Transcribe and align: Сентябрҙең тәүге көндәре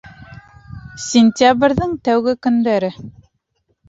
Сентябрҙең 1.07 1.93
тәүге 2.09 2.33
көндәре 2.47 2.91